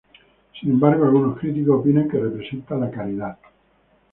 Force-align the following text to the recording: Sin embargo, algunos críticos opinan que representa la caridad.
Sin 0.59 0.71
embargo, 0.71 1.05
algunos 1.05 1.37
críticos 1.37 1.79
opinan 1.79 2.09
que 2.09 2.17
representa 2.17 2.75
la 2.75 2.89
caridad. 2.89 3.37